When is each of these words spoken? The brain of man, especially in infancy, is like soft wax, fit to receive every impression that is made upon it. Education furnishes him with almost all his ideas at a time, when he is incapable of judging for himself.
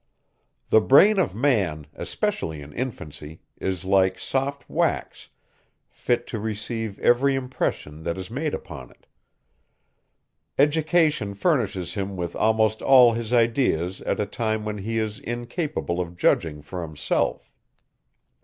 The 0.69 0.81
brain 0.81 1.19
of 1.19 1.35
man, 1.35 1.85
especially 1.93 2.59
in 2.63 2.73
infancy, 2.73 3.39
is 3.59 3.85
like 3.85 4.17
soft 4.17 4.67
wax, 4.67 5.29
fit 5.91 6.25
to 6.25 6.39
receive 6.39 6.97
every 7.01 7.35
impression 7.35 8.01
that 8.01 8.17
is 8.17 8.31
made 8.31 8.55
upon 8.55 8.89
it. 8.89 9.05
Education 10.57 11.35
furnishes 11.35 11.93
him 11.93 12.15
with 12.17 12.35
almost 12.35 12.81
all 12.81 13.13
his 13.13 13.31
ideas 13.31 14.01
at 14.01 14.19
a 14.19 14.25
time, 14.25 14.65
when 14.65 14.79
he 14.79 14.97
is 14.97 15.19
incapable 15.19 15.99
of 15.99 16.17
judging 16.17 16.63
for 16.63 16.81
himself. 16.81 17.53